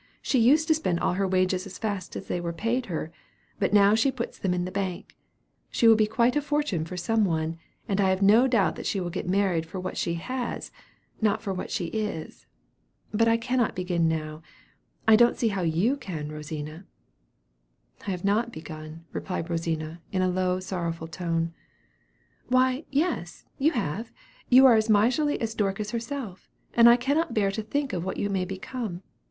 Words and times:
She 0.23 0.39
used 0.39 0.67
to 0.67 0.73
spend 0.73 0.99
all 0.99 1.13
her 1.13 1.27
wages 1.27 1.67
as 1.67 1.77
fast 1.77 2.15
as 2.15 2.27
they 2.27 2.41
were 2.41 2.53
paid 2.53 2.87
her, 2.87 3.11
but 3.59 3.71
now 3.71 3.93
she 3.93 4.11
puts 4.11 4.39
them 4.39 4.51
in 4.51 4.65
the 4.65 4.71
bank. 4.71 5.15
She 5.69 5.87
will 5.87 5.95
be 5.95 6.07
quite 6.07 6.35
a 6.35 6.41
fortune 6.41 6.85
for 6.85 6.97
some 6.97 7.23
one, 7.23 7.59
and 7.87 8.01
I 8.01 8.09
have 8.09 8.23
no 8.23 8.47
doubt 8.47 8.83
she 8.83 8.99
will 8.99 9.11
get 9.11 9.29
married 9.29 9.63
for 9.67 9.79
what 9.79 9.97
she 9.97 10.15
has, 10.15 10.71
if 11.17 11.21
not 11.21 11.43
for 11.43 11.53
what 11.53 11.69
she 11.69 11.85
is.' 11.89 12.47
But 13.13 13.27
I 13.27 13.37
cannot 13.37 13.75
begin 13.75 14.07
now, 14.07 14.37
and 14.37 14.41
I 15.07 15.15
don't 15.15 15.37
see 15.37 15.49
how 15.49 15.61
you 15.61 15.97
can, 15.97 16.31
Rosina." 16.31 16.85
"I 18.07 18.09
have 18.09 18.25
not 18.25 18.51
begun," 18.51 19.05
replied 19.13 19.51
Rosina, 19.51 20.01
in 20.11 20.23
a 20.23 20.29
low 20.31 20.59
sorrowful 20.59 21.09
tone. 21.09 21.53
"Why 22.47 22.85
yes, 22.89 23.45
you 23.59 23.73
have; 23.73 24.11
you 24.49 24.65
are 24.65 24.73
as 24.73 24.89
miserly 24.89 25.37
now 25.37 25.43
as 25.43 25.53
Dorcas 25.53 25.91
herself; 25.91 26.49
and 26.73 26.89
I 26.89 26.95
cannot 26.97 27.35
bear 27.35 27.51
to 27.51 27.61
think 27.61 27.93
of 27.93 28.03
what 28.03 28.17
you 28.17 28.31
may 28.31 28.45
become. 28.45 29.03